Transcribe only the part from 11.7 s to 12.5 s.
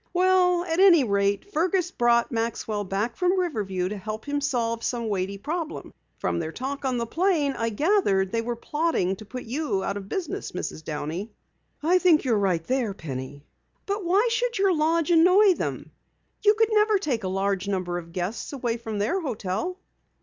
"I think you are